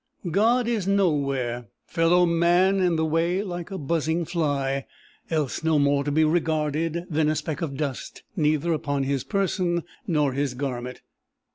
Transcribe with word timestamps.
God 0.31 0.67
is 0.67 0.87
nowhere; 0.87 1.67
fellow 1.85 2.25
man 2.25 2.79
in 2.79 2.95
the 2.95 3.05
way 3.05 3.43
like 3.43 3.69
a 3.69 3.77
buzzing 3.77 4.25
fly 4.25 4.87
else 5.29 5.63
no 5.63 5.77
more 5.77 6.03
to 6.03 6.11
be 6.11 6.23
regarded 6.25 7.05
than 7.07 7.29
a 7.29 7.35
speck 7.35 7.61
of 7.61 7.77
dust 7.77 8.23
neither 8.35 8.73
upon 8.73 9.03
his 9.03 9.23
person 9.23 9.83
nor 10.07 10.33
his 10.33 10.55
garment. 10.55 11.03